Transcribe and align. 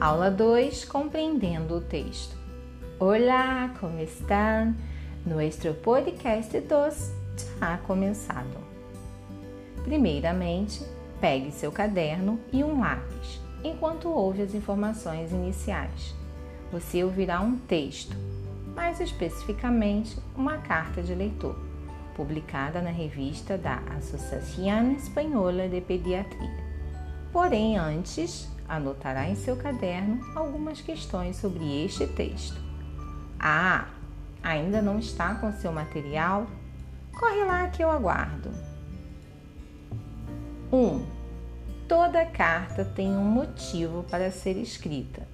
Aula 0.00 0.30
2 0.30 0.84
Compreendendo 0.84 1.74
o 1.74 1.80
texto. 1.80 2.36
Olá, 3.00 3.74
como 3.80 3.98
estão? 3.98 4.72
Nuestro 5.26 5.74
podcast 5.74 6.60
2 6.60 7.12
já 7.58 7.78
começado. 7.78 8.56
Primeiramente, 9.82 10.84
pegue 11.20 11.50
seu 11.50 11.72
caderno 11.72 12.38
e 12.52 12.62
um 12.62 12.78
lápis 12.80 13.40
enquanto 13.64 14.08
ouve 14.08 14.42
as 14.42 14.54
informações 14.54 15.32
iniciais. 15.32 16.14
Você 16.70 17.02
ouvirá 17.02 17.40
um 17.40 17.58
texto, 17.58 18.16
mais 18.76 19.00
especificamente 19.00 20.16
uma 20.36 20.58
carta 20.58 21.02
de 21.02 21.12
leitor, 21.12 21.58
publicada 22.14 22.80
na 22.80 22.90
revista 22.90 23.58
da 23.58 23.82
Associação 23.98 24.92
Espanhola 24.92 25.68
de 25.68 25.80
Pediatria. 25.80 26.68
Porém, 27.32 27.76
antes, 27.76 28.48
anotará 28.68 29.28
em 29.28 29.34
seu 29.34 29.56
caderno 29.56 30.20
algumas 30.34 30.80
questões 30.80 31.36
sobre 31.36 31.84
este 31.84 32.06
texto. 32.06 32.60
Ah, 33.38 33.88
ainda 34.42 34.82
não 34.82 34.98
está 34.98 35.34
com 35.36 35.52
seu 35.52 35.72
material? 35.72 36.46
Corre 37.18 37.44
lá 37.44 37.68
que 37.68 37.82
eu 37.82 37.90
aguardo. 37.90 38.50
1. 40.70 40.76
Um, 40.76 41.06
toda 41.88 42.26
carta 42.26 42.84
tem 42.84 43.08
um 43.08 43.24
motivo 43.24 44.04
para 44.04 44.30
ser 44.30 44.56
escrita. 44.56 45.26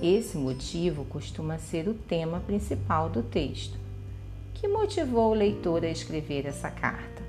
Esse 0.00 0.38
motivo 0.38 1.04
costuma 1.04 1.58
ser 1.58 1.88
o 1.88 1.94
tema 1.94 2.38
principal 2.40 3.10
do 3.10 3.22
texto. 3.22 3.76
Que 4.54 4.68
motivou 4.68 5.32
o 5.32 5.34
leitor 5.34 5.84
a 5.84 5.88
escrever 5.88 6.46
essa 6.46 6.70
carta? 6.70 7.22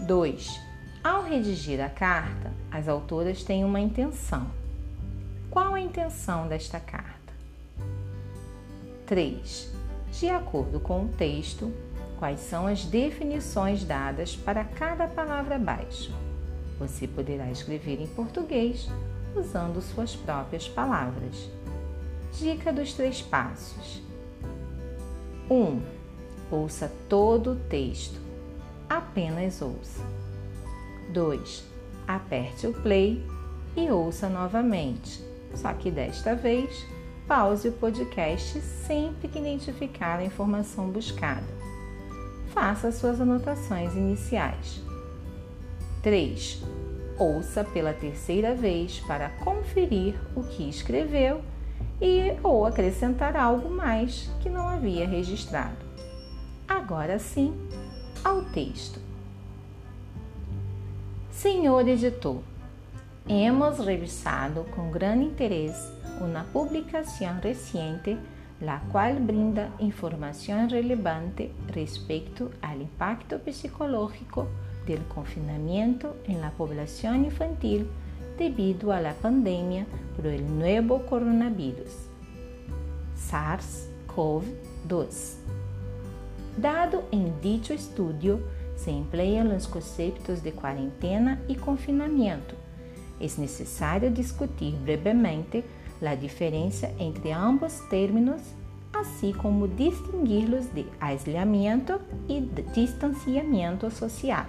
2. 0.00 0.67
Ao 1.02 1.22
redigir 1.22 1.80
a 1.80 1.88
carta, 1.88 2.52
as 2.70 2.88
autoras 2.88 3.44
têm 3.44 3.64
uma 3.64 3.78
intenção. 3.78 4.48
Qual 5.48 5.74
a 5.74 5.80
intenção 5.80 6.48
desta 6.48 6.80
carta? 6.80 7.32
3. 9.06 9.72
De 10.10 10.28
acordo 10.28 10.80
com 10.80 11.04
o 11.04 11.08
texto, 11.08 11.72
quais 12.18 12.40
são 12.40 12.66
as 12.66 12.84
definições 12.84 13.84
dadas 13.84 14.34
para 14.34 14.64
cada 14.64 15.06
palavra 15.06 15.54
abaixo? 15.54 16.12
Você 16.80 17.06
poderá 17.06 17.48
escrever 17.50 18.00
em 18.00 18.06
português 18.08 18.88
usando 19.36 19.80
suas 19.80 20.16
próprias 20.16 20.68
palavras. 20.68 21.48
Dica 22.32 22.72
dos 22.72 22.92
três 22.92 23.22
passos: 23.22 24.02
1. 25.48 25.54
Um, 25.54 25.82
ouça 26.50 26.92
todo 27.08 27.52
o 27.52 27.56
texto. 27.56 28.20
Apenas 28.88 29.62
ouça. 29.62 30.02
2. 31.10 31.64
Aperte 32.06 32.66
o 32.66 32.72
play 32.72 33.24
e 33.76 33.90
ouça 33.90 34.28
novamente, 34.28 35.22
só 35.54 35.72
que 35.72 35.90
desta 35.90 36.34
vez 36.34 36.86
pause 37.26 37.68
o 37.68 37.72
podcast 37.72 38.60
sempre 38.60 39.28
que 39.28 39.38
identificar 39.38 40.18
a 40.18 40.24
informação 40.24 40.88
buscada. 40.88 41.46
Faça 42.54 42.90
suas 42.90 43.20
anotações 43.20 43.94
iniciais. 43.94 44.80
3. 46.02 46.62
Ouça 47.18 47.64
pela 47.64 47.92
terceira 47.92 48.54
vez 48.54 49.00
para 49.00 49.28
conferir 49.28 50.14
o 50.34 50.42
que 50.42 50.68
escreveu 50.68 51.42
e 52.00 52.36
ou 52.42 52.64
acrescentar 52.64 53.36
algo 53.36 53.68
mais 53.68 54.30
que 54.40 54.48
não 54.48 54.68
havia 54.68 55.06
registrado. 55.06 55.76
Agora 56.66 57.18
sim, 57.18 57.54
ao 58.24 58.42
texto. 58.42 59.07
Senhor 61.40 61.86
editor, 61.86 62.40
hemos 63.28 63.78
revisado 63.78 64.64
com 64.74 64.90
grande 64.90 65.26
interesse 65.26 65.92
uma 66.20 66.42
publicação 66.42 67.38
recente, 67.40 68.18
la 68.60 68.80
qual 68.90 69.14
brinda 69.14 69.70
informação 69.78 70.66
relevante 70.66 71.52
respecto 71.72 72.50
ao 72.60 72.80
impacto 72.80 73.38
psicológico 73.38 74.48
del 74.84 75.06
confinamiento 75.06 76.16
en 76.26 76.40
la 76.40 76.50
población 76.50 77.26
infantil 77.26 77.88
debido 78.36 78.90
a 78.90 79.00
la 79.00 79.14
pandemia 79.14 79.86
por 80.16 80.26
el 80.26 80.44
nuevo 80.44 81.06
coronavirus, 81.06 82.08
SARS-CoV-2. 83.16 85.36
Dado 86.56 87.04
en 87.12 87.40
dicho 87.40 87.72
estudio, 87.72 88.40
se 88.78 88.90
emplean 88.90 89.48
los 89.48 89.66
conceptos 89.66 90.42
de 90.42 90.52
cuarentena 90.52 91.42
y 91.48 91.56
confinamiento. 91.56 92.54
Es 93.20 93.38
necesario 93.38 94.10
discutir 94.10 94.74
brevemente 94.82 95.64
la 96.00 96.14
diferencia 96.14 96.92
entre 96.98 97.32
ambos 97.32 97.80
términos, 97.90 98.40
así 98.92 99.32
como 99.32 99.66
distinguirlos 99.66 100.72
de 100.74 100.86
aislamiento 101.00 102.00
y 102.28 102.40
de 102.40 102.62
distanciamiento 102.74 103.90
social, 103.90 104.46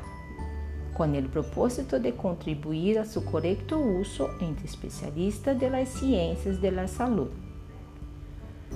con 0.95 1.15
el 1.15 1.25
propósito 1.25 1.99
de 1.99 2.13
contribuir 2.13 2.99
a 2.99 3.05
su 3.05 3.25
correcto 3.25 3.79
uso 3.79 4.29
entre 4.39 4.67
especialistas 4.67 5.59
de 5.59 5.69
las 5.71 5.89
ciencias 5.89 6.61
de 6.61 6.71
la 6.71 6.87
salud. 6.87 7.29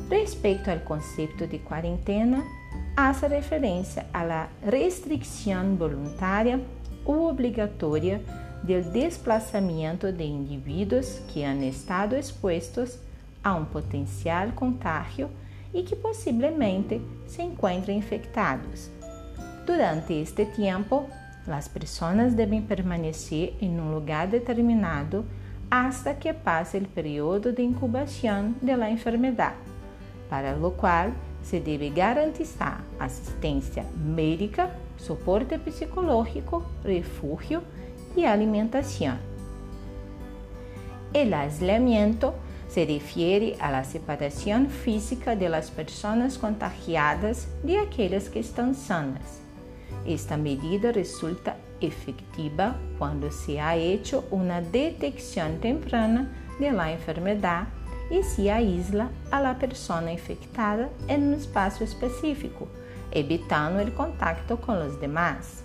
Respecto 0.09 0.71
al 0.71 0.83
concepto 0.83 1.45
de 1.45 1.59
cuarentena, 1.59 2.43
hace 2.95 3.27
referência 3.27 4.05
à 4.13 4.47
restrição 4.63 5.75
voluntária 5.75 6.59
ou 7.05 7.29
obrigatória 7.29 8.21
do 8.63 8.81
desplazamento 8.91 10.11
de 10.11 10.23
indivíduos 10.23 11.19
que 11.27 11.43
han 11.43 11.65
estado 11.67 12.15
expostos 12.15 12.99
a 13.43 13.55
um 13.55 13.65
potencial 13.65 14.49
contágio 14.55 15.29
e 15.73 15.83
que 15.83 15.95
possivelmente 15.95 17.01
se 17.25 17.41
encontram 17.41 17.95
infectados. 17.95 18.89
Durante 19.65 20.13
este 20.13 20.45
tempo, 20.45 21.09
as 21.47 21.67
pessoas 21.67 22.33
devem 22.33 22.61
permanecer 22.61 23.55
em 23.59 23.79
um 23.79 23.93
lugar 23.93 24.27
determinado 24.27 25.25
hasta 25.69 26.13
que 26.13 26.31
passe 26.31 26.77
o 26.77 26.87
período 26.87 27.51
de 27.51 27.63
incubação 27.63 28.53
da 28.61 28.89
enfermidade, 28.89 29.57
para 30.29 30.55
o 30.55 30.71
qual 30.71 31.11
se 31.43 31.59
deve 31.59 31.89
garantizar 31.89 32.83
assistência 32.99 33.85
médica, 33.95 34.71
suporte 34.97 35.57
psicológico, 35.57 36.65
refúgio 36.83 37.61
e 38.15 38.25
alimentação. 38.25 39.17
O 41.13 41.35
aislamiento 41.35 42.33
se 42.67 42.83
refere 42.85 43.55
la 43.59 43.83
separação 43.83 44.67
física 44.67 45.35
de 45.35 45.47
pessoas 45.75 46.37
contagiadas 46.37 47.47
de 47.63 47.77
aquelas 47.77 48.27
que 48.27 48.39
estão 48.39 48.73
sanas. 48.73 49.41
Esta 50.07 50.35
medida 50.37 50.91
resulta 50.91 51.55
efectiva 51.79 52.75
quando 52.97 53.31
se 53.31 53.59
ha 53.59 53.77
hecho 53.77 54.23
uma 54.31 54.59
detecção 54.59 55.57
temprana 55.59 56.31
de 56.59 56.71
la 56.71 56.91
enfermedade 56.91 57.82
e 58.09 58.23
se 58.23 58.49
aísla 58.49 59.11
a 59.31 59.39
la 59.39 59.53
persona 59.53 60.11
infectada 60.11 60.89
em 61.07 61.17
um 61.17 61.33
espaço 61.33 61.83
específico, 61.83 62.67
evitando 63.11 63.87
o 63.87 63.91
contato 63.91 64.57
com 64.57 64.73
os 64.85 64.95
demás. 64.97 65.63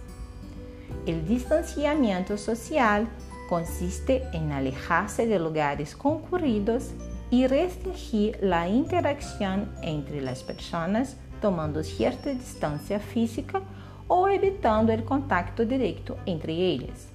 O 1.06 1.12
distanciamento 1.26 2.36
social 2.36 3.06
consiste 3.48 4.22
em 4.32 4.52
alejar-se 4.52 5.26
de 5.26 5.38
lugares 5.38 5.94
concurridos 5.94 6.92
e 7.30 7.46
restringir 7.46 8.38
a 8.52 8.68
interação 8.68 9.68
entre 9.82 10.26
as 10.28 10.42
pessoas, 10.42 11.16
tomando 11.40 11.82
certa 11.84 12.34
distância 12.34 12.98
física 12.98 13.62
ou 14.08 14.28
evitando 14.28 14.90
o 14.92 15.02
contato 15.02 15.64
direto 15.64 16.16
entre 16.26 16.52
eles. 16.52 17.08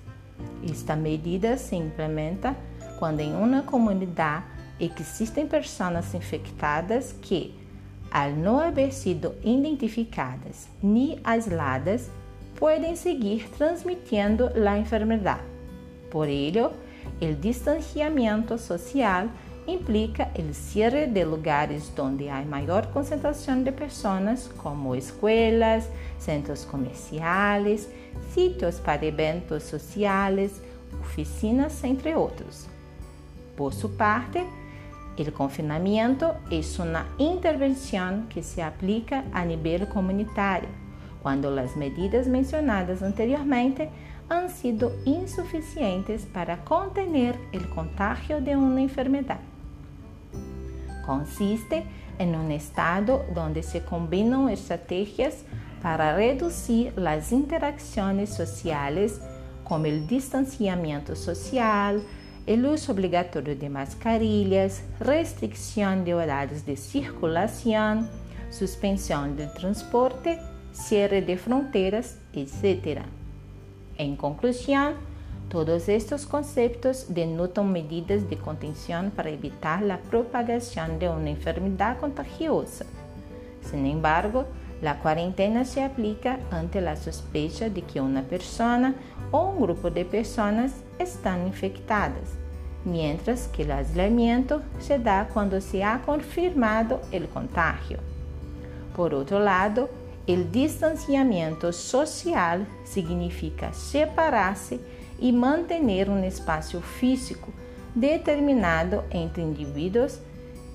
Esta 0.69 0.95
medida 0.95 1.57
se 1.57 1.75
implementa 1.75 2.55
quando 2.99 3.19
em 3.19 3.35
uma 3.35 3.63
comunidade 3.63 4.45
existem 4.79 5.47
pessoas 5.47 6.13
infectadas 6.13 7.15
que, 7.21 7.55
ao 8.11 8.31
não 8.31 8.59
haver 8.59 8.93
sido 8.93 9.33
identificadas 9.43 10.67
nem 10.81 11.19
aisladas, 11.23 12.09
podem 12.55 12.95
seguir 12.95 13.49
transmitindo 13.57 14.49
a 14.67 14.77
enfermedade. 14.77 15.43
Por 16.09 16.27
ello, 16.27 16.71
o 17.21 17.33
distanciamento 17.33 18.57
social 18.57 19.27
implica 19.67 20.29
o 20.37 20.53
cierre 20.53 21.07
de 21.07 21.23
lugares 21.23 21.91
onde 21.97 22.27
há 22.29 22.41
maior 22.43 22.87
concentração 22.87 23.63
de 23.63 23.71
pessoas, 23.71 24.49
como 24.57 24.95
escolas, 24.95 25.89
centros 26.19 26.65
comerciais, 26.65 27.89
sítios 28.33 28.79
para 28.79 29.05
eventos 29.05 29.63
sociais, 29.63 30.61
oficinas, 30.99 31.83
entre 31.83 32.13
outros. 32.13 32.67
Por 33.55 33.73
sua 33.73 33.89
parte, 33.91 34.45
o 35.21 35.31
confinamento 35.31 36.25
é 36.49 36.61
uma 36.81 37.05
intervenção 37.19 38.23
que 38.29 38.41
se 38.41 38.61
aplica 38.61 39.23
a 39.31 39.45
nível 39.45 39.85
comunitário, 39.87 40.69
quando 41.21 41.47
as 41.47 41.75
medidas 41.75 42.27
mencionadas 42.27 43.03
anteriormente 43.03 43.89
han 44.29 44.49
sido 44.49 44.91
insuficientes 45.05 46.25
para 46.25 46.57
contener 46.63 47.37
el 47.51 47.69
contagio 47.69 48.41
de 48.41 48.55
una 48.55 48.81
enfermedad. 48.81 49.39
Consiste 51.05 51.85
en 52.17 52.35
un 52.35 52.51
estado 52.51 53.25
donde 53.33 53.61
se 53.61 53.81
combinan 53.81 54.49
estrategias 54.49 55.43
para 55.81 56.15
reducir 56.15 56.93
las 56.97 57.31
interacciones 57.31 58.33
sociales 58.33 59.19
como 59.63 59.85
el 59.85 60.07
distanciamiento 60.07 61.15
social, 61.15 62.01
el 62.45 62.65
uso 62.65 62.91
obligatorio 62.91 63.55
de 63.55 63.69
mascarillas, 63.69 64.83
restricción 64.99 66.03
de 66.03 66.13
horarios 66.13 66.65
de 66.65 66.75
circulación, 66.75 68.09
suspensión 68.49 69.37
del 69.37 69.51
transporte, 69.53 70.39
cierre 70.73 71.21
de 71.21 71.37
fronteras, 71.37 72.17
etc. 72.33 73.01
En 73.97 74.15
conclusión, 74.15 74.95
todos 75.49 75.87
estos 75.87 76.25
conceptos 76.25 77.13
denotan 77.13 77.71
medidas 77.71 78.29
de 78.29 78.37
contención 78.37 79.11
para 79.11 79.29
evitar 79.29 79.81
la 79.81 79.99
propagación 79.99 80.99
de 80.99 81.09
una 81.09 81.29
enfermedad 81.29 81.99
contagiosa. 81.99 82.85
Sin 83.61 83.85
embargo, 83.85 84.45
la 84.81 84.99
cuarentena 84.99 85.63
se 85.63 85.81
aplica 85.81 86.39
ante 86.51 86.81
la 86.81 86.97
sospecha 86.97 87.69
de 87.69 87.83
que 87.83 88.01
una 88.01 88.23
persona 88.23 88.95
o 89.33 89.47
un 89.47 89.59
grupo 89.59 89.89
de 89.89 90.05
personas 90.05 90.71
están 90.99 91.47
infectadas, 91.47 92.29
mientras 92.85 93.47
que 93.47 93.63
el 93.63 93.71
aislamiento 93.71 94.61
se 94.79 94.99
da 94.99 95.27
cuando 95.33 95.59
se 95.59 95.83
ha 95.83 96.03
confirmado 96.05 97.01
el 97.11 97.27
contagio. 97.27 97.97
Por 98.95 99.15
otro 99.15 99.39
lado, 99.39 99.89
el 100.27 100.51
distanciamiento 100.51 101.73
social 101.73 102.67
significa 102.85 103.73
separar-se 103.73 104.79
e 105.19 105.31
manter 105.31 106.09
um 106.09 106.23
espaço 106.23 106.79
físico 106.79 107.51
determinado 107.95 109.03
entre 109.09 109.41
indivíduos 109.41 110.21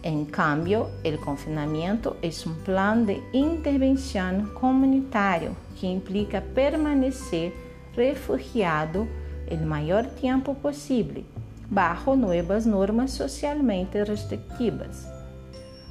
En 0.03 0.27
cambio, 0.27 0.91
el 1.03 1.19
confinamiento 1.19 2.17
es 2.23 2.47
un 2.47 2.55
plan 2.59 3.05
de 3.05 3.21
intervención 3.33 4.53
comunitario 4.55 5.51
que 5.79 5.89
implica 5.89 6.41
permanecer 6.41 7.53
refugiado 7.99 9.07
el 9.49 9.67
mayor 9.67 10.07
tiempo 10.07 10.55
posible 10.55 11.25
bajo 11.69 12.17
nuevas 12.17 12.65
normas 12.65 13.11
socialmente 13.11 14.05
restrictivas. 14.05 15.07